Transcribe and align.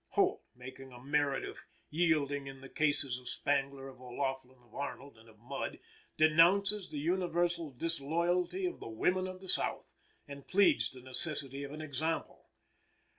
Holt, 0.13 0.41
making 0.55 0.91
a 0.91 0.99
merit 0.99 1.45
of 1.45 1.59
yielding 1.91 2.47
in 2.47 2.61
the 2.61 2.69
cases 2.69 3.19
of 3.19 3.29
Spangler, 3.29 3.87
of 3.87 4.01
O'Laughlin, 4.01 4.57
of 4.63 4.73
Arnold 4.73 5.15
and 5.15 5.29
of 5.29 5.37
Mudd, 5.37 5.77
denounces 6.17 6.89
the 6.89 6.97
universal 6.97 7.69
disloyalty 7.69 8.65
of 8.65 8.79
the 8.79 8.89
women 8.89 9.27
of 9.27 9.41
the 9.41 9.49
South, 9.49 9.93
and 10.27 10.47
pleads 10.47 10.89
the 10.89 11.01
necessity 11.01 11.63
of 11.63 11.71
an 11.71 11.81
example. 11.83 12.49